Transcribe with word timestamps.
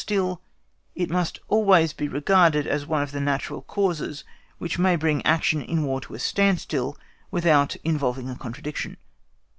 Still, 0.03 0.41
it 0.95 1.11
must 1.11 1.37
always 1.47 1.93
be 1.93 2.07
regarded 2.07 2.65
as 2.65 2.87
one 2.87 3.03
of 3.03 3.11
the 3.11 3.21
natural 3.21 3.61
causes 3.61 4.23
which 4.57 4.79
may 4.79 4.95
bring 4.95 5.23
action 5.27 5.61
in 5.61 5.83
War 5.85 6.01
to 6.01 6.15
a 6.15 6.19
standstill 6.19 6.97
without 7.29 7.75
involving 7.83 8.27
a 8.27 8.35
contradiction. 8.35 8.97